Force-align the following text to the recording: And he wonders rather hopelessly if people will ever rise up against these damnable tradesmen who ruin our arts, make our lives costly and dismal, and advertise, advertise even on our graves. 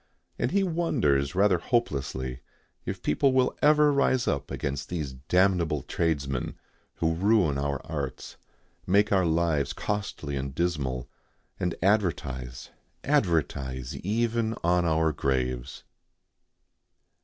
And 0.39 0.49
he 0.49 0.63
wonders 0.63 1.35
rather 1.35 1.59
hopelessly 1.59 2.39
if 2.87 3.03
people 3.03 3.33
will 3.33 3.55
ever 3.61 3.93
rise 3.93 4.27
up 4.27 4.49
against 4.49 4.89
these 4.89 5.13
damnable 5.13 5.83
tradesmen 5.83 6.55
who 6.95 7.13
ruin 7.13 7.59
our 7.59 7.79
arts, 7.85 8.35
make 8.87 9.11
our 9.11 9.27
lives 9.27 9.73
costly 9.73 10.35
and 10.35 10.55
dismal, 10.55 11.07
and 11.59 11.75
advertise, 11.83 12.71
advertise 13.03 13.95
even 13.97 14.55
on 14.63 14.85
our 14.85 15.11
graves. 15.11 15.83